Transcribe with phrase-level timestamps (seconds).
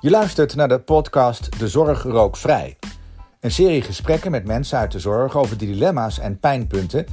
[0.00, 2.78] Je luistert naar de podcast De Zorg Rookvrij.
[3.40, 7.06] Een serie gesprekken met mensen uit de zorg over de dilemma's en pijnpunten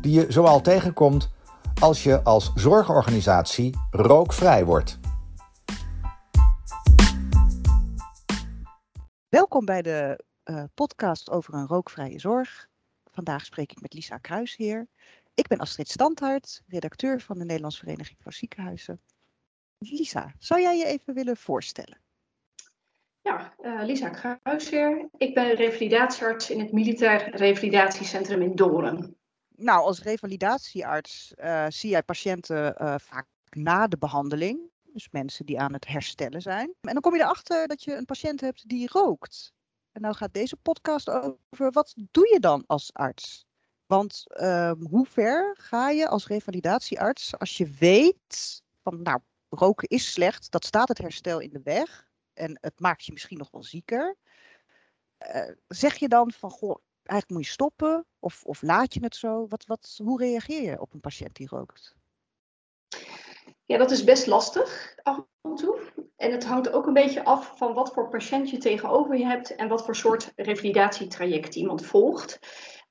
[0.00, 1.30] die je zoal tegenkomt
[1.80, 4.98] als je als zorgorganisatie rookvrij wordt.
[9.28, 12.68] Welkom bij de uh, podcast over een rookvrije zorg.
[13.10, 14.86] Vandaag spreek ik met Lisa Kruisheer.
[15.34, 19.00] Ik ben Astrid Standhart, redacteur van de Nederlandse Vereniging van Ziekenhuizen.
[19.78, 22.01] Lisa, zou jij je even willen voorstellen?
[23.22, 25.08] Ja, uh, Lisa Kruisheer.
[25.16, 29.16] Ik ben revalidatiearts in het Militair Revalidatiecentrum in Doorn.
[29.56, 34.70] Nou, als revalidatiearts uh, zie jij patiënten vaak na de behandeling.
[34.82, 36.74] Dus mensen die aan het herstellen zijn.
[36.80, 39.52] En dan kom je erachter dat je een patiënt hebt die rookt.
[39.92, 43.46] En nou gaat deze podcast over wat doe je dan als arts?
[43.86, 50.12] Want uh, hoe ver ga je als revalidatiearts als je weet van nou, roken is
[50.12, 53.62] slecht, dat staat het herstel in de weg en het maakt je misschien nog wel
[53.62, 54.16] zieker.
[55.34, 59.16] Uh, zeg je dan van goh, eigenlijk moet je stoppen of, of laat je het
[59.16, 59.46] zo?
[59.48, 61.94] Wat, wat, hoe reageer je op een patiënt die rookt?
[63.64, 65.80] Ja, dat is best lastig af en toe.
[66.16, 69.54] En het hangt ook een beetje af van wat voor patiënt je tegenover je hebt
[69.54, 72.38] en wat voor soort revalidatietraject iemand volgt.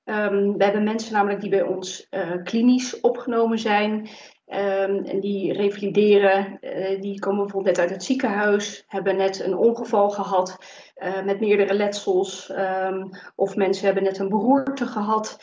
[0.03, 4.09] Um, we hebben mensen namelijk die bij ons uh, klinisch opgenomen zijn
[4.51, 6.57] um, en die revalideren.
[6.61, 10.57] Uh, die komen bijvoorbeeld net uit het ziekenhuis, hebben net een ongeval gehad
[10.97, 12.51] uh, met meerdere letsels.
[12.89, 15.37] Um, of mensen hebben net een beroerte gehad.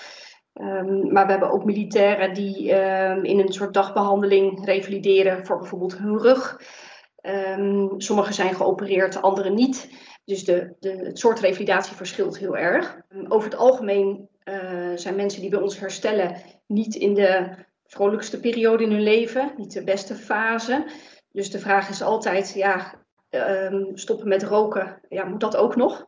[0.55, 2.69] Um, maar we hebben ook militairen die
[3.23, 6.61] in een soort dagbehandeling revalideren voor bijvoorbeeld hun rug.
[7.97, 9.91] Sommigen zijn geopereerd, anderen niet.
[10.25, 13.01] Dus de, de, het soort revalidatie verschilt heel erg.
[13.29, 16.37] over het algemeen uh, zijn mensen die bij ons herstellen
[16.67, 17.49] niet in de
[17.89, 20.87] vrolijkste periode in hun leven, niet de beste fase.
[21.33, 22.95] Dus de vraag is altijd, ja,
[23.95, 26.07] stoppen met roken, ja, moet dat ook nog?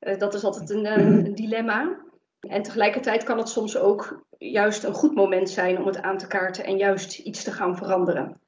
[0.00, 2.06] Uh, dat is altijd een, een dilemma.
[2.40, 6.26] En tegelijkertijd kan het soms ook juist een goed moment zijn om het aan te
[6.26, 8.40] kaarten en juist iets te gaan veranderen.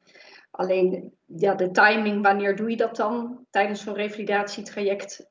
[0.51, 5.27] Alleen ja, de timing, wanneer doe je dat dan tijdens zo'n revalidatietraject?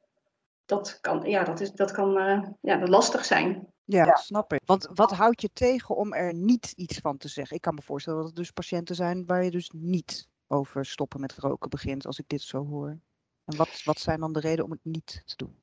[0.66, 3.68] Dat kan, ja, dat is, dat kan uh, ja, lastig zijn.
[3.92, 4.62] Ja, ja, snap ik.
[4.66, 7.56] Want wat houdt je tegen om er niet iets van te zeggen?
[7.56, 11.20] Ik kan me voorstellen dat er dus patiënten zijn waar je dus niet over stoppen
[11.20, 12.98] met roken begint, als ik dit zo hoor.
[13.46, 15.56] En wat, wat zijn dan de redenen om het niet te doen?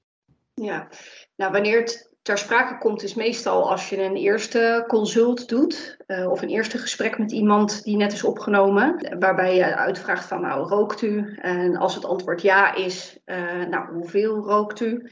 [0.55, 0.89] Ja,
[1.37, 6.31] nou wanneer het ter sprake komt, is meestal als je een eerste consult doet uh,
[6.31, 10.69] of een eerste gesprek met iemand die net is opgenomen, waarbij je uitvraagt van nou
[10.69, 11.35] rookt u?
[11.35, 15.11] En als het antwoord ja is, uh, nou hoeveel rookt u?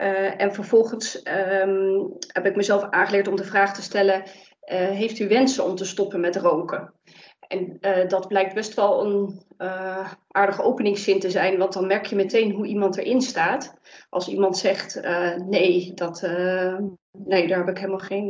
[0.00, 1.22] Uh, en vervolgens
[1.62, 4.22] um, heb ik mezelf aangeleerd om de vraag te stellen,
[4.70, 6.92] heeft u wensen om te stoppen met roken?
[7.48, 12.06] En uh, dat blijkt best wel een uh, aardige openingszin te zijn, want dan merk
[12.06, 13.74] je meteen hoe iemand erin staat.
[14.10, 16.22] Als iemand zegt uh, nee, dat,
[17.12, 18.28] nee, daar heb ik helemaal geen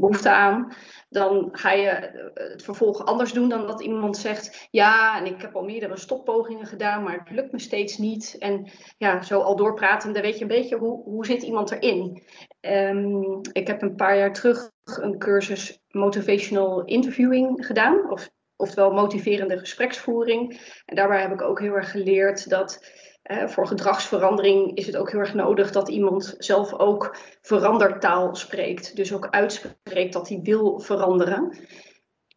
[0.00, 0.72] behoefte aan,
[1.08, 1.88] dan ga je
[2.34, 6.66] het vervolg anders doen dan dat iemand zegt ja, en ik heb al meerdere stoppogingen
[6.66, 8.36] gedaan, maar het lukt me steeds niet.
[8.38, 12.22] En ja, zo al doorpraten, dan weet je een beetje hoe, hoe zit iemand erin.
[12.60, 19.58] Um, ik heb een paar jaar terug een cursus motivational interviewing gedaan, of oftewel motiverende
[19.58, 20.60] gespreksvoering.
[20.84, 22.84] En daarbij heb ik ook heel erg geleerd dat
[23.22, 28.96] eh, voor gedragsverandering is het ook heel erg nodig dat iemand zelf ook verandertaal spreekt.
[28.96, 31.58] Dus ook uitspreekt dat hij wil veranderen.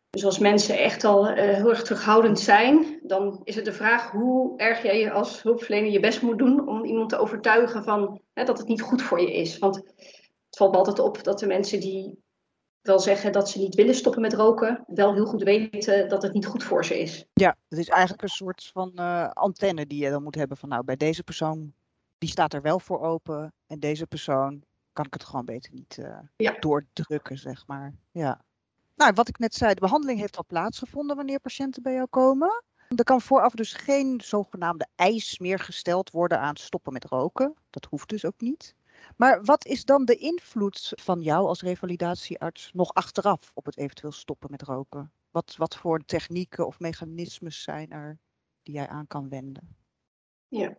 [0.09, 4.12] Dus als mensen echt al uh, heel erg terughoudend zijn, dan is het de vraag
[4.12, 8.44] hoe erg jij als hulpverlener je best moet doen om iemand te overtuigen van hè,
[8.44, 9.58] dat het niet goed voor je is.
[9.58, 12.24] Want het valt altijd op dat de mensen die
[12.90, 16.34] wel zeggen dat ze niet willen stoppen met roken, wel heel goed weten dat het
[16.34, 17.26] niet goed voor ze is.
[17.34, 20.70] Ja, het is eigenlijk een soort van uh, antenne die je dan moet hebben van
[20.70, 21.74] nou, bij deze persoon,
[22.18, 24.64] die staat er wel voor open en deze persoon
[24.94, 26.56] kan ik het gewoon beter niet uh, ja.
[26.60, 27.94] doordrukken, zeg maar.
[28.12, 28.42] Ja.
[28.96, 32.64] Nou, wat ik net zei, de behandeling heeft al plaatsgevonden wanneer patiënten bij jou komen.
[32.96, 37.53] Er kan vooraf dus geen zogenaamde eis meer gesteld worden aan stoppen met roken.
[37.70, 38.76] Dat hoeft dus ook niet.
[39.20, 44.12] Maar wat is dan de invloed van jou als revalidatiearts nog achteraf op het eventueel
[44.12, 45.12] stoppen met roken?
[45.32, 48.18] Wat, wat voor technieken of mechanismes zijn er
[48.64, 49.76] die jij aan kan wenden?
[50.48, 50.78] Ja.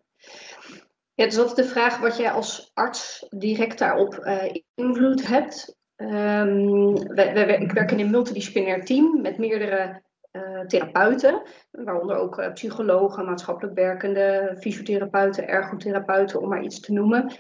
[1.15, 5.77] Het is altijd de vraag wat jij als arts direct daarop uh, invloed hebt.
[5.97, 10.03] Um, wij, wij, ik werk in een multidisciplinair team met meerdere
[10.33, 17.33] uh, therapeuten, waaronder ook uh, psychologen, maatschappelijk werkende, fysiotherapeuten, ergotherapeuten, om maar iets te noemen.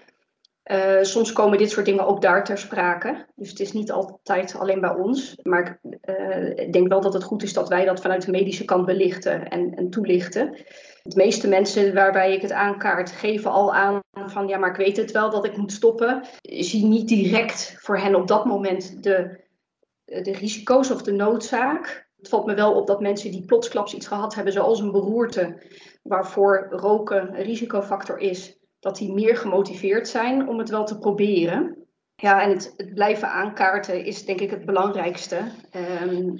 [0.70, 3.26] Uh, soms komen dit soort dingen ook daar ter sprake.
[3.34, 5.36] Dus het is niet altijd alleen bij ons.
[5.42, 8.64] Maar uh, ik denk wel dat het goed is dat wij dat vanuit de medische
[8.64, 10.54] kant belichten en, en toelichten.
[11.02, 14.96] De meeste mensen waarbij ik het aankaart geven al aan van ja, maar ik weet
[14.96, 16.24] het wel dat ik moet stoppen.
[16.40, 19.40] Zie niet direct voor hen op dat moment de,
[20.04, 22.08] de risico's of de noodzaak.
[22.16, 25.62] Het valt me wel op dat mensen die plotsklaps iets gehad hebben, zoals een beroerte,
[26.02, 31.76] waarvoor roken een risicofactor is, dat die meer gemotiveerd zijn om het wel te proberen.
[32.14, 35.36] Ja, en het, het blijven aankaarten is denk ik het belangrijkste.
[36.02, 36.38] Um,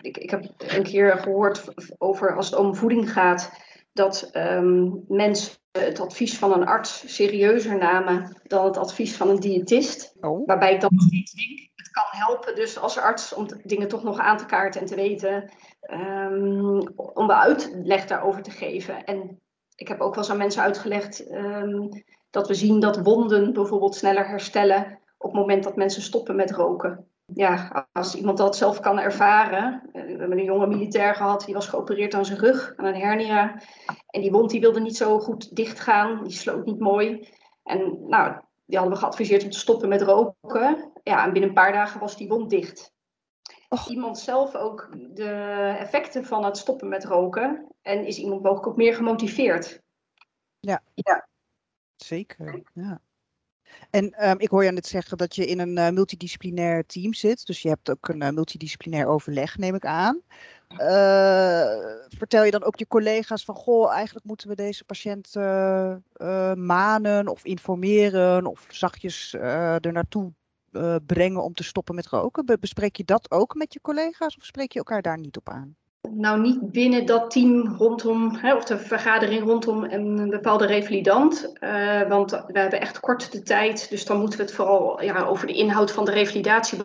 [0.00, 1.64] ik, ik heb een keer gehoord
[1.98, 3.52] over als het om voeding gaat,
[3.92, 9.40] dat um, mensen het advies van een arts serieuzer namen dan het advies van een
[9.40, 10.14] diëtist.
[10.20, 10.46] Oh.
[10.46, 14.18] Waarbij ik dan steeds denk, het kan helpen dus als arts om dingen toch nog
[14.18, 15.50] aan te kaarten en te weten,
[15.90, 19.04] um, om de uitleg daarover te geven.
[19.04, 19.40] En
[19.80, 21.88] ik heb ook wel eens aan mensen uitgelegd um,
[22.30, 26.50] dat we zien dat wonden bijvoorbeeld sneller herstellen op het moment dat mensen stoppen met
[26.50, 27.06] roken.
[27.34, 29.82] Ja, als iemand dat zelf kan ervaren.
[29.92, 33.00] Eh, we hebben een jonge militair gehad, die was geopereerd aan zijn rug, aan een
[33.00, 33.62] hernia.
[34.06, 37.28] En die wond die wilde niet zo goed dichtgaan, die sloot niet mooi.
[37.62, 38.34] En nou,
[38.66, 40.92] die hadden we geadviseerd om te stoppen met roken.
[41.02, 42.92] Ja, en binnen een paar dagen was die wond dicht.
[43.88, 45.30] Iemand zelf ook de
[45.78, 47.66] effecten van het stoppen met roken.
[47.82, 49.82] En is iemand mogelijk ook meer gemotiveerd.
[50.60, 51.28] Ja, ja.
[51.96, 52.62] zeker.
[52.72, 53.00] Ja.
[53.90, 57.46] En um, ik hoor je net zeggen dat je in een uh, multidisciplinair team zit.
[57.46, 60.22] Dus je hebt ook een uh, multidisciplinair overleg, neem ik aan.
[60.68, 60.78] Uh,
[62.08, 65.34] vertel je dan ook je collega's van, goh, eigenlijk moeten we deze patiënt
[66.56, 70.32] manen of informeren of zachtjes er naartoe
[71.06, 72.58] brengen om te stoppen met roken?
[72.60, 75.76] bespreek je dat ook met je collega's of spreek je elkaar daar niet op aan?
[76.14, 81.52] nou niet binnen dat team rondom, hè, of de vergadering rondom een bepaalde revalidant.
[81.60, 85.24] Uh, want we hebben echt kort de tijd, dus dan moeten we het vooral ja,
[85.24, 86.78] over de inhoud van de revalidatie.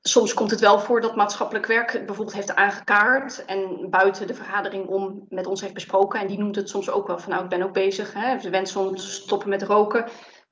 [0.00, 4.86] Soms komt het wel voor dat maatschappelijk werk bijvoorbeeld heeft aangekaart en buiten de vergadering
[4.86, 6.20] om met ons heeft besproken.
[6.20, 8.12] En die noemt het soms ook wel van nou, ik ben ook bezig.
[8.14, 10.04] Hè, ze wensen om te stoppen met roken.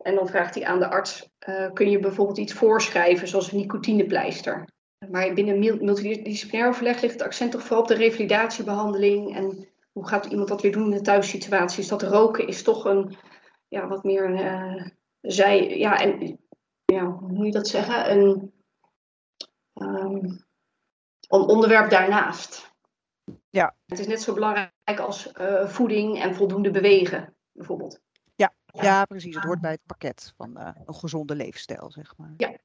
[0.06, 3.58] En dan vraagt hij aan de arts, uh, kun je bijvoorbeeld iets voorschrijven, zoals een
[3.58, 4.68] nicotinepleister.
[5.10, 9.36] Maar binnen multidisciplinair overleg ligt het accent toch vooral op de revalidatiebehandeling.
[9.36, 11.76] En hoe gaat iemand dat weer doen in de thuissituatie?
[11.76, 13.16] Dus dat roken is toch een,
[13.68, 14.86] ja, wat meer een, uh,
[15.20, 16.38] zij, ja, en,
[16.84, 18.10] ja, hoe moet je dat zeggen?
[18.10, 18.52] Een,
[19.74, 20.44] um,
[21.28, 22.74] een onderwerp daarnaast.
[23.50, 23.76] Ja.
[23.86, 28.04] Het is net zo belangrijk als uh, voeding en voldoende bewegen, bijvoorbeeld.
[28.82, 29.34] Ja, precies.
[29.34, 32.34] Het hoort bij het pakket van uh, een gezonde leefstijl, zeg maar.
[32.37, 32.56] Ja.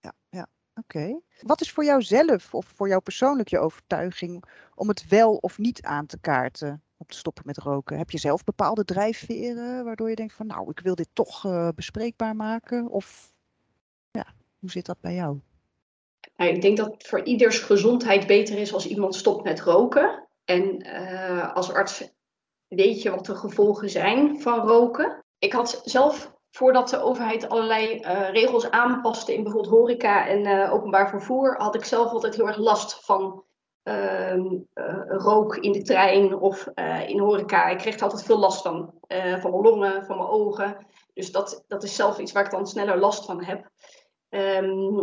[0.00, 0.46] Ja, ja.
[0.74, 1.20] Oké.
[1.40, 5.58] Wat is voor jou zelf of voor jou persoonlijk je overtuiging om het wel of
[5.58, 7.98] niet aan te kaarten om te stoppen met roken?
[7.98, 11.68] Heb je zelf bepaalde drijfveren waardoor je denkt van nou, ik wil dit toch uh,
[11.74, 12.88] bespreekbaar maken?
[12.88, 13.34] Of
[14.10, 14.26] ja,
[14.58, 15.40] hoe zit dat bij jou?
[16.36, 20.28] Nou, ik denk dat voor ieders gezondheid beter is als iemand stopt met roken.
[20.44, 22.10] En uh, als arts
[22.68, 25.24] weet je wat de gevolgen zijn van roken.
[25.40, 30.72] Ik had zelf voordat de overheid allerlei uh, regels aanpaste in bijvoorbeeld horeca en uh,
[30.72, 33.44] openbaar vervoer, had ik zelf altijd heel erg last van
[33.84, 34.34] uh,
[35.06, 36.66] rook in de trein of
[37.06, 37.68] in horeca.
[37.68, 38.94] Ik kreeg er altijd veel last van,
[39.38, 40.86] van mijn longen, van mijn ogen.
[41.14, 43.70] Dus dat, dat is zelf iets waar ik dan sneller last van heb.
[44.28, 45.00] Um,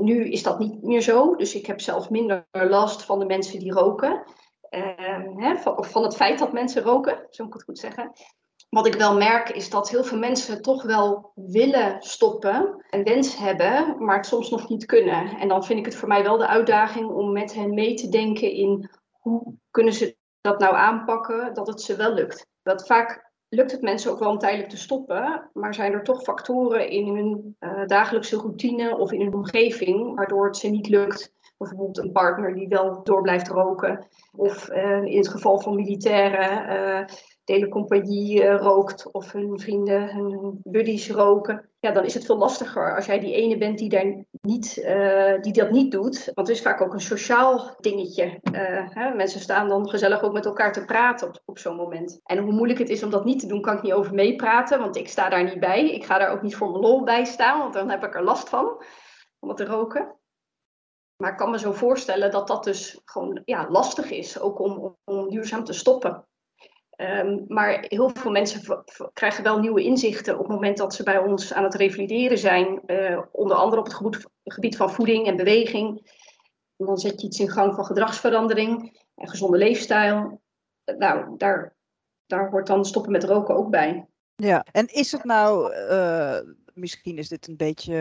[0.00, 3.58] nu is dat niet meer zo, dus ik heb zelf minder last van de mensen
[3.58, 4.22] die roken.
[4.68, 8.12] Ehm, hè, van, van het feit dat mensen roken, zo moet ik het goed zeggen
[8.74, 13.36] wat ik wel merk is dat heel veel mensen toch wel willen stoppen en wens
[13.36, 15.38] hebben, maar het soms nog niet kunnen.
[15.38, 18.08] En dan vind ik het voor mij wel de uitdaging om met hen mee te
[18.08, 22.46] denken in hoe kunnen ze dat nou aanpakken dat het ze wel lukt.
[22.62, 26.88] Vaak lukt het mensen ook wel om tijdelijk te stoppen, maar zijn er toch factoren
[26.88, 31.32] in hun uh, dagelijkse routine of in hun omgeving waardoor het ze niet lukt.
[31.58, 36.76] Bijvoorbeeld een partner die wel door blijft roken, of uh, in het geval van militairen.
[36.76, 37.06] Uh,
[37.44, 41.68] de hele compagnie uh, rookt of hun vrienden, hun buddies roken.
[41.80, 45.40] Ja, dan is het veel lastiger als jij die ene bent die, daar niet, uh,
[45.40, 46.24] die dat niet doet.
[46.34, 48.24] Want het is vaak ook een sociaal dingetje.
[48.24, 49.14] Uh, hè?
[49.14, 52.20] Mensen staan dan gezellig ook met elkaar te praten op, op zo'n moment.
[52.24, 54.78] En hoe moeilijk het is om dat niet te doen, kan ik niet over meepraten.
[54.78, 55.90] Want ik sta daar niet bij.
[55.90, 58.24] Ik ga daar ook niet voor mijn lol bij staan, want dan heb ik er
[58.24, 58.82] last van.
[59.38, 60.16] Om het te roken.
[61.16, 64.40] Maar ik kan me zo voorstellen dat dat dus gewoon ja, lastig is.
[64.40, 66.26] Ook om, om duurzaam te stoppen.
[66.96, 71.18] Um, maar heel veel mensen krijgen wel nieuwe inzichten op het moment dat ze bij
[71.18, 72.80] ons aan het revalideren zijn.
[72.86, 76.12] Uh, onder andere op het gebied, van voeding en beweging.
[76.76, 80.42] En dan zet je iets in gang van gedragsverandering en gezonde leefstijl.
[80.98, 81.76] Nou, daar,
[82.26, 84.06] daar hoort dan stoppen met roken ook bij.
[84.36, 86.38] Ja, en is het nou uh,
[86.74, 87.94] misschien is dit een beetje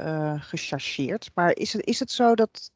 [0.00, 2.70] uh, gechargeerd, maar is het, is het zo dat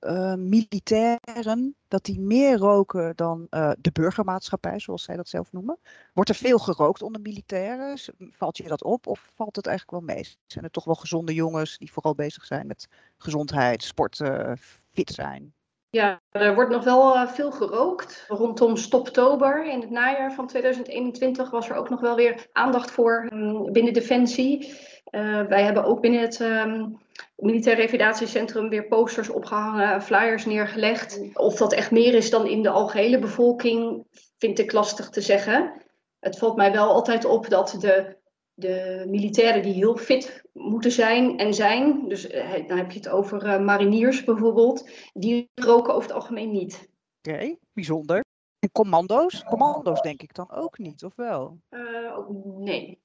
[0.00, 5.78] uh, militairen dat die meer roken dan uh, de burgermaatschappij, zoals zij dat zelf noemen?
[6.12, 7.98] Wordt er veel gerookt onder militairen?
[8.18, 10.36] Valt je dat op of valt het eigenlijk wel mee?
[10.46, 12.88] Zijn er toch wel gezonde jongens die vooral bezig zijn met
[13.18, 14.58] gezondheid, sporten,
[14.92, 15.54] fit zijn?
[15.90, 18.24] Ja, er wordt nog wel uh, veel gerookt.
[18.28, 23.28] Rondom Stoptober in het najaar van 2021 was er ook nog wel weer aandacht voor
[23.32, 24.74] um, binnen Defensie.
[25.48, 26.98] wij hebben ook binnen het um,
[27.36, 31.20] Militair Revalidatiecentrum weer posters opgehangen, flyers neergelegd.
[31.34, 34.06] Of dat echt meer is dan in de algehele bevolking,
[34.38, 35.82] vind ik lastig te zeggen.
[36.18, 38.16] Het valt mij wel altijd op dat de,
[38.54, 43.08] de militairen die heel fit moeten zijn en zijn, dus eh, dan heb je het
[43.08, 46.90] over uh, mariniers bijvoorbeeld, die roken over het algemeen niet.
[47.22, 48.24] Oké, okay, bijzonder.
[48.58, 49.44] En commando's?
[49.44, 51.60] Commando's denk ik dan ook niet, of wel?
[51.70, 53.02] Uh, nee.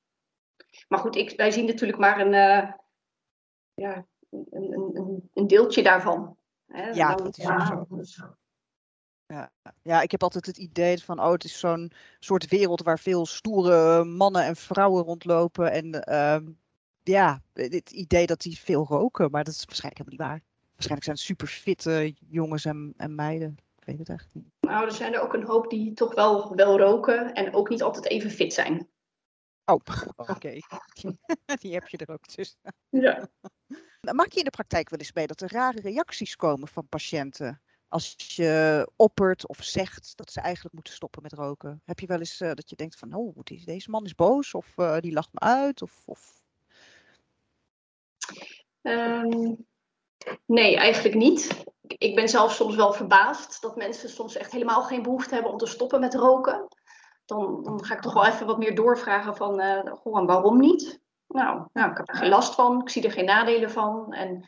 [0.87, 2.71] Maar goed, ik, wij zien natuurlijk maar een, uh,
[3.75, 6.37] ja, een, een, een deeltje daarvan.
[6.67, 6.89] Hè?
[6.89, 7.47] Ja, dat is.
[7.89, 8.23] Dus...
[9.27, 9.51] Ja.
[9.81, 13.25] ja, ik heb altijd het idee van, oh, het is zo'n soort wereld waar veel
[13.25, 15.71] stoere mannen en vrouwen rondlopen.
[15.71, 16.53] En uh,
[17.03, 20.49] ja, het idee dat die veel roken, maar dat is waarschijnlijk helemaal niet waar.
[20.71, 23.57] Waarschijnlijk zijn het super fitte jongens en, en meiden.
[23.77, 24.53] Ik weet het eigenlijk niet.
[24.59, 27.83] Nou, er zijn er ook een hoop die toch wel, wel roken en ook niet
[27.83, 28.87] altijd even fit zijn.
[29.65, 29.79] Oh,
[30.15, 30.31] oké.
[30.31, 30.61] Okay.
[31.61, 32.59] Die heb je er ook tussen.
[32.89, 33.27] Ja.
[34.01, 37.61] Maak je in de praktijk wel eens mee dat er rare reacties komen van patiënten?
[37.87, 41.81] Als je oppert of zegt dat ze eigenlijk moeten stoppen met roken.
[41.85, 44.77] Heb je wel eens uh, dat je denkt van, oh, deze man is boos of
[44.77, 45.81] uh, die lacht me uit?
[45.81, 46.41] Of, of...
[48.81, 49.65] Um,
[50.45, 51.63] nee, eigenlijk niet.
[51.81, 55.57] Ik ben zelf soms wel verbaasd dat mensen soms echt helemaal geen behoefte hebben om
[55.57, 56.67] te stoppen met roken
[57.25, 60.59] dan, dan ga ik toch wel even wat meer doorvragen van, uh, goh, en waarom
[60.59, 60.99] niet?
[61.27, 64.13] Nou, nou, ik heb er geen last van, ik zie er geen nadelen van.
[64.13, 64.45] En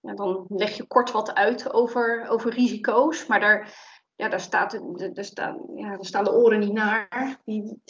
[0.00, 3.74] ja, dan leg je kort wat uit over, over risico's, maar daar,
[4.14, 4.80] ja, daar, staat,
[5.14, 7.40] daar, staan, ja, daar staan de oren niet naar.
[7.44, 7.80] Die,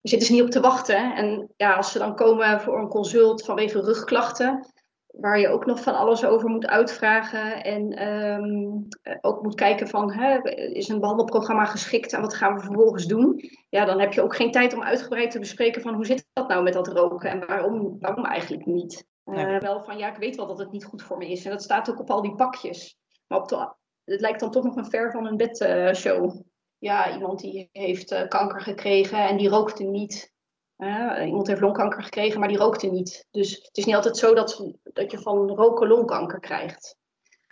[0.00, 1.14] je zitten ze niet op te wachten.
[1.14, 4.72] En ja, als ze dan komen voor een consult vanwege rugklachten,
[5.20, 7.64] waar je ook nog van alles over moet uitvragen.
[7.64, 8.88] En um,
[9.20, 13.50] ook moet kijken van, hè, is een behandelprogramma geschikt en wat gaan we vervolgens doen?
[13.68, 16.48] Ja, dan heb je ook geen tijd om uitgebreid te bespreken van hoe zit dat
[16.48, 19.06] nou met dat roken en waarom, waarom eigenlijk niet?
[19.24, 21.44] Uh, wel van, ja, ik weet wel dat het niet goed voor me is.
[21.44, 22.98] En dat staat ook op al die pakjes.
[23.26, 26.24] Maar op de, het lijkt dan toch nog een ver van een bedshow.
[26.24, 26.40] Uh,
[26.78, 30.34] ja, iemand die heeft uh, kanker gekregen en die rookte niet.
[30.78, 33.26] Uh, iemand heeft longkanker gekregen, maar die rookte niet.
[33.30, 36.96] Dus het is niet altijd zo dat, dat je van roken longkanker krijgt.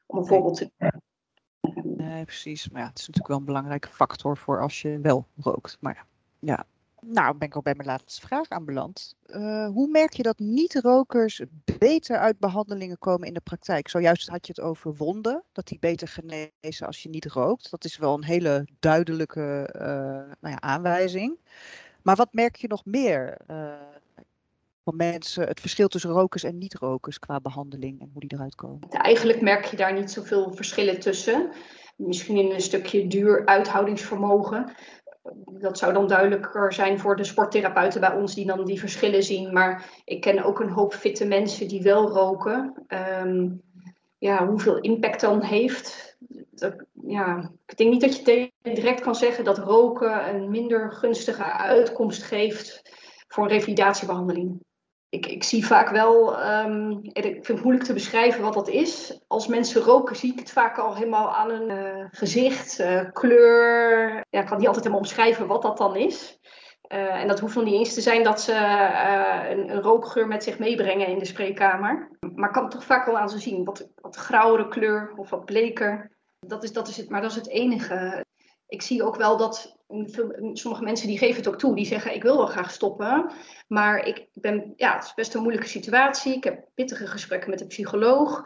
[0.07, 0.71] Om een voorbeeld te
[1.83, 2.69] Nee, precies.
[2.69, 5.77] Maar ja, het is natuurlijk wel een belangrijke factor voor als je wel rookt.
[5.81, 6.07] Maar
[6.39, 6.67] ja,
[7.01, 9.15] nou ben ik al bij mijn laatste vraag aanbeland.
[9.27, 11.43] Uh, hoe merk je dat niet-rokers
[11.79, 13.89] beter uit behandelingen komen in de praktijk?
[13.89, 17.71] Zojuist had je het over wonden, dat die beter genezen als je niet rookt.
[17.71, 19.83] Dat is wel een hele duidelijke uh,
[20.41, 21.39] nou ja, aanwijzing.
[22.05, 23.73] Maar wat merk je nog meer uh,
[24.85, 28.89] van mensen, het verschil tussen rokers en niet-rokers qua behandeling en hoe die eruit komen?
[28.91, 31.51] Eigenlijk merk je daar niet zoveel verschillen tussen.
[31.97, 34.73] Misschien in een stukje duur uithoudingsvermogen.
[35.47, 39.53] Dat zou dan duidelijker zijn voor de sporttherapeuten bij ons die dan die verschillen zien.
[39.53, 42.87] Maar ik ken ook een hoop fitte mensen die wel roken.
[43.23, 43.63] Um,
[44.19, 46.17] ja, hoeveel impact dan heeft.
[47.07, 52.23] Ja, ik denk niet dat je direct kan zeggen dat roken een minder gunstige uitkomst
[52.23, 52.83] geeft
[53.29, 54.61] voor een revalidatiebehandeling.
[55.09, 59.21] Ik, ik zie vaak wel, um, ik vind het moeilijk te beschrijven wat dat is.
[59.27, 64.25] Als mensen roken, zie ik het vaak al helemaal aan hun uh, gezicht, uh, kleur.
[64.31, 66.39] Ja, ik kan niet altijd helemaal omschrijven wat dat dan is.
[66.93, 68.55] Uh, en dat hoeft nog niet eens te zijn dat ze
[69.51, 72.11] een, rookgeur met zich meebrengen in de spreekkamer.
[72.35, 73.65] Maar kan het toch vaak wel aan ze zien.
[73.65, 76.14] Wat, wat grauwere kleur of wat bleker.
[76.47, 78.25] Dat is, dat is het, maar dat is het enige.
[78.67, 79.77] Ik zie ook wel dat
[80.53, 81.75] sommige mensen die geven het ook toe.
[81.75, 83.31] Die zeggen ik wil wel graag stoppen.
[83.69, 86.35] Maar ik ben, ja, het is best een moeilijke situatie.
[86.35, 88.39] Ik heb pittige gesprekken met de psycholoog.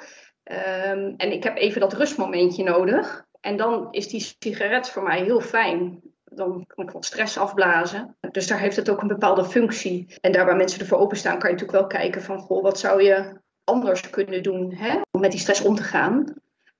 [0.44, 3.26] Um, en ik heb even dat rustmomentje nodig.
[3.40, 6.02] En dan is die sigaret voor mij heel fijn
[6.38, 8.16] dan kan ik wat stress afblazen.
[8.30, 10.16] Dus daar heeft het ook een bepaalde functie.
[10.20, 13.02] En daar waar mensen ervoor openstaan, kan je natuurlijk wel kijken van, goh, wat zou
[13.02, 16.34] je anders kunnen doen hè, om met die stress om te gaan.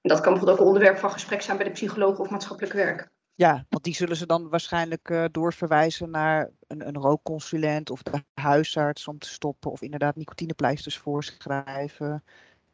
[0.09, 2.75] En dat kan bijvoorbeeld ook een onderwerp van gesprek zijn bij de psycholoog of maatschappelijk
[2.75, 3.09] werk.
[3.35, 8.23] Ja, want die zullen ze dan waarschijnlijk uh, doorverwijzen naar een, een rookconsulent of de
[8.35, 9.71] huisarts om te stoppen.
[9.71, 12.25] Of inderdaad nicotinepleisters voorschrijven.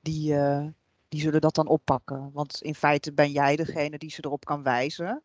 [0.00, 0.66] Die, uh,
[1.08, 2.30] die zullen dat dan oppakken.
[2.32, 5.22] Want in feite ben jij degene die ze erop kan wijzen.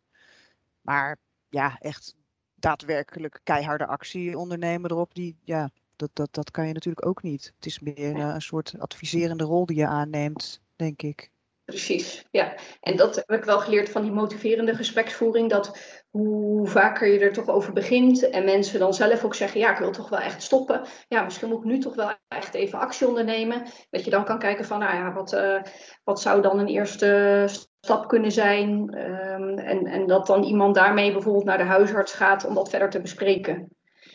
[0.82, 1.18] Maar
[1.50, 2.16] ja, echt
[2.56, 7.54] daadwerkelijk keiharde actie ondernemen erop, die, ja, Dat, dat, dat kan je natuurlijk ook niet.
[7.56, 11.32] Het is meer uh, een soort adviserende rol die je aanneemt, denk ik.
[11.70, 12.54] Precies, ja.
[12.82, 15.50] En dat heb ik wel geleerd van die motiverende gespreksvoering.
[15.50, 15.78] Dat
[16.10, 19.78] hoe vaker je er toch over begint en mensen dan zelf ook zeggen, ja, ik
[19.78, 20.82] wil toch wel echt stoppen.
[21.08, 23.64] Ja, misschien moet ik nu toch wel echt even actie ondernemen.
[23.90, 25.62] Dat je dan kan kijken van, nou ja, wat, uh,
[26.04, 27.46] wat zou dan een eerste
[27.82, 28.70] stap kunnen zijn?
[28.98, 32.90] Um, en, en dat dan iemand daarmee bijvoorbeeld naar de huisarts gaat om dat verder
[32.90, 33.68] te bespreken.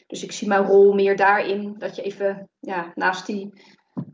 [0.07, 3.63] Dus ik zie mijn rol meer daarin, dat je even ja, naast die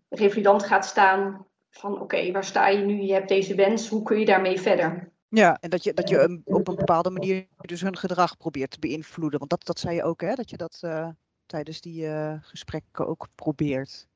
[0.08, 3.00] revalidant gaat staan van oké, waar sta je nu?
[3.00, 5.12] Je hebt deze wens, hoe kun je daarmee verder?
[5.28, 8.78] Ja, en dat je, dat je op een bepaalde manier dus hun gedrag probeert te
[8.78, 9.38] beïnvloeden.
[9.38, 10.34] Want dat, dat zei je ook, hè?
[10.34, 11.08] Dat je dat uh,
[11.46, 14.08] tijdens die uh, gesprekken ook probeert.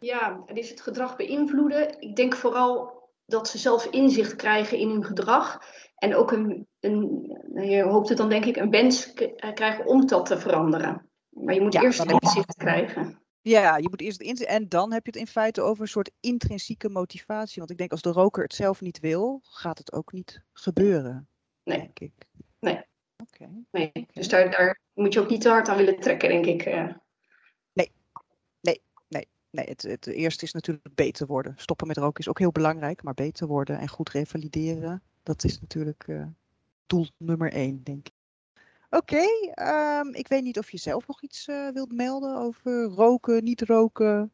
[0.00, 2.00] Ja, het is het gedrag beïnvloeden.
[2.00, 5.60] Ik denk vooral dat ze zelf inzicht krijgen in hun gedrag.
[5.94, 7.22] En ook een, een
[7.54, 9.12] je hoopt het dan denk ik, een wens
[9.54, 11.10] krijgen om dat te veranderen.
[11.28, 13.23] Maar je moet ja, eerst inzicht krijgen.
[13.44, 16.10] Ja, je moet eerst in en dan heb je het in feite over een soort
[16.20, 17.58] intrinsieke motivatie.
[17.58, 21.28] Want ik denk als de roker het zelf niet wil, gaat het ook niet gebeuren.
[21.64, 21.78] Nee.
[21.78, 22.12] Denk ik.
[22.58, 22.82] Nee.
[23.16, 23.48] Oké.
[23.70, 23.92] nee.
[24.12, 26.64] Dus daar, daar moet je ook niet te hard aan willen trekken, denk ik.
[27.72, 27.92] Nee.
[28.60, 29.66] Nee, nee, nee.
[29.66, 31.54] Het, het eerste is natuurlijk beter worden.
[31.56, 35.60] Stoppen met roken is ook heel belangrijk, maar beter worden en goed revalideren, dat is
[35.60, 36.26] natuurlijk uh,
[36.86, 38.13] doel nummer één, denk ik.
[38.96, 39.24] Oké,
[40.00, 43.60] um, ik weet niet of je zelf nog iets uh, wilt melden over roken, niet
[43.62, 44.32] roken.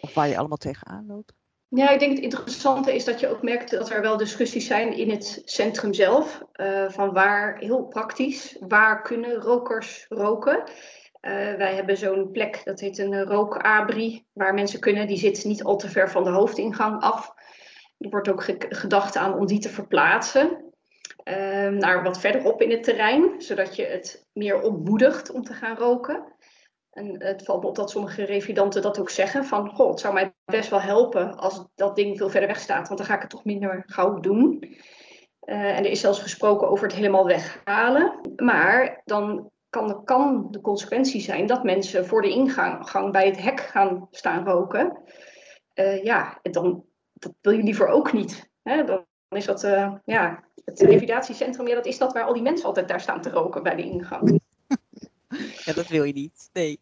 [0.00, 1.32] Of waar je allemaal tegenaan loopt.
[1.68, 4.96] Ja, ik denk het interessante is dat je ook merkt dat er wel discussies zijn
[4.96, 6.42] in het centrum zelf.
[6.54, 10.58] Uh, van waar, heel praktisch, waar kunnen rokers roken?
[10.58, 15.06] Uh, wij hebben zo'n plek, dat heet een rookabri, waar mensen kunnen.
[15.06, 17.34] Die zit niet al te ver van de hoofdingang af.
[17.98, 20.65] Er wordt ook gedacht aan om die te verplaatsen.
[21.26, 25.76] Ehm, naar wat verderop in het terrein, zodat je het meer ontmoedigt om te gaan
[25.76, 26.34] roken.
[26.90, 30.14] En het valt me op dat sommige revidanten dat ook zeggen: van goh, het zou
[30.14, 33.20] mij best wel helpen als dat ding veel verder weg staat, want dan ga ik
[33.20, 34.58] het toch minder gauw doen.
[35.44, 38.20] Uh, en er is zelfs gesproken over het helemaal weghalen.
[38.36, 43.60] Maar dan kan, kan de consequentie zijn dat mensen voor de ingang bij het hek
[43.60, 45.02] gaan staan roken.
[45.74, 48.50] Uh, ja, dan, dat wil je liever ook niet.
[48.62, 48.84] Hè?
[49.36, 52.88] Is dat, uh, ja, het revalidatiecentrum, ja, dat is dat waar al die mensen altijd
[52.88, 54.24] daar staan te roken bij de ingang.
[55.64, 56.50] Ja, dat wil je niet.
[56.52, 56.80] Nee.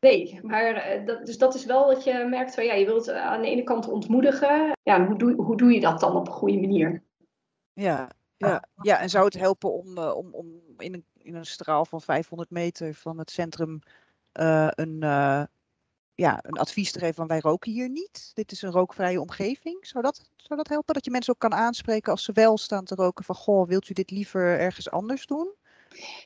[0.00, 3.10] Nee, maar eh, dat, dus dat is wel wat je merkt van ja, je wilt
[3.10, 4.72] aan de ene kant ontmoedigen.
[4.82, 7.02] Ja, hoe doe, hoe doe je dat dan op een goede manier?
[7.72, 11.84] Ja, ja, ja en zou het helpen om, om, om in, een, in een straal
[11.84, 13.78] van 500 meter van het centrum
[14.40, 15.02] uh, een,
[16.14, 18.30] ja, een advies te geven van wij roken hier niet.
[18.34, 19.86] Dit is een rookvrije omgeving.
[19.86, 20.94] Zou dat, zou dat helpen?
[20.94, 23.88] Dat je mensen ook kan aanspreken als ze wel staan te roken van goh, wilt
[23.88, 25.54] u dit liever ergens anders doen?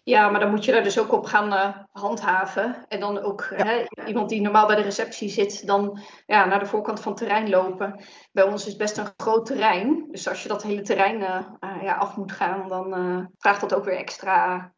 [0.03, 2.85] Ja, maar dan moet je daar dus ook op gaan uh, handhaven.
[2.89, 6.67] En dan ook hè, iemand die normaal bij de receptie zit, dan ja, naar de
[6.67, 8.05] voorkant van het terrein lopen.
[8.33, 10.09] Bij ons is het best een groot terrein.
[10.11, 12.91] Dus als je dat hele terrein uh, uh, ja, af moet gaan, dan
[13.37, 14.73] vraagt dat ook weer extra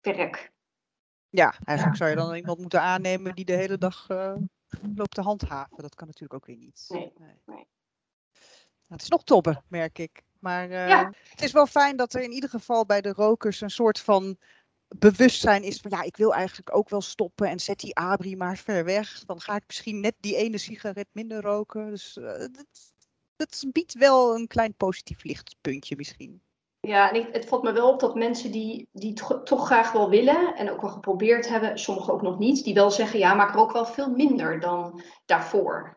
[0.00, 0.53] werk.
[1.34, 4.06] Ja, eigenlijk zou je dan iemand moeten aannemen die de hele dag
[4.94, 5.82] loopt te handhaven.
[5.82, 6.84] Dat kan natuurlijk ook weer niet.
[6.88, 7.40] Nee, nee.
[7.46, 7.66] nee.
[8.86, 10.22] Nou, het is nog tobben, merk ik.
[10.38, 11.12] Maar uh, ja.
[11.30, 14.38] het is wel fijn dat er in ieder geval bij de rokers een soort van
[14.88, 18.56] bewustzijn is van ja, ik wil eigenlijk ook wel stoppen en zet die abri maar
[18.56, 19.24] ver weg.
[19.24, 21.90] Dan ga ik misschien net die ene sigaret minder roken.
[21.90, 22.66] Dus uh, dat,
[23.36, 26.42] dat biedt wel een klein positief lichtpuntje misschien.
[26.84, 29.12] Ja, en het valt me wel op dat mensen die, die
[29.44, 32.90] toch graag wel willen en ook wel geprobeerd hebben, sommigen ook nog niet, die wel
[32.90, 35.96] zeggen, ja, maar ik rook wel veel minder dan daarvoor.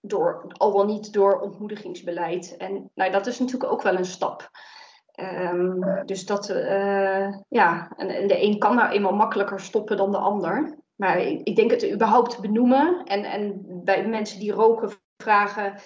[0.00, 2.56] Door, al wel niet door ontmoedigingsbeleid.
[2.56, 4.50] En nou, dat is natuurlijk ook wel een stap.
[5.20, 10.10] Um, dus dat, uh, ja, en, en, de een kan nou eenmaal makkelijker stoppen dan
[10.10, 10.78] de ander.
[10.96, 15.80] Maar ik, ik denk het überhaupt benoemen en, en bij mensen die roken vragen,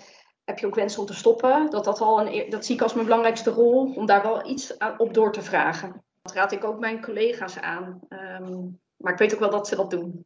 [0.50, 1.70] heb je ook wensen om te stoppen?
[1.70, 4.78] Dat, dat, al een, dat zie ik als mijn belangrijkste rol, om daar wel iets
[4.78, 6.04] aan, op door te vragen.
[6.22, 8.00] Dat raad ik ook mijn collega's aan.
[8.08, 10.24] Um, maar ik weet ook wel dat ze dat doen.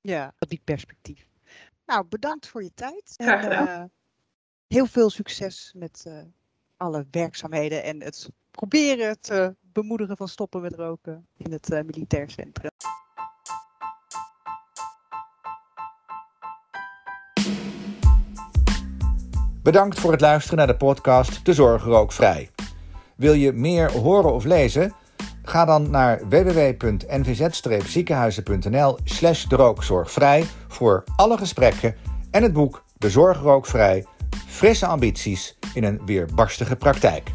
[0.00, 1.28] Ja, dat biedt perspectief.
[1.86, 3.14] Nou, bedankt voor je tijd.
[3.16, 3.84] En, uh,
[4.66, 6.22] heel veel succes met uh,
[6.76, 12.30] alle werkzaamheden en het proberen te bemoedigen van stoppen met roken in het uh, militair
[12.30, 12.70] centrum.
[19.70, 22.50] Bedankt voor het luisteren naar de podcast De Zorg Rookvrij.
[23.16, 24.92] Wil je meer horen of lezen?
[25.42, 31.94] Ga dan naar www.nvz-ziekenhuizen.nl slash rookzorgvrij voor alle gesprekken
[32.30, 34.06] en het boek De Zorg Rookvrij,
[34.46, 37.30] frisse ambities in een weerbarstige praktijk.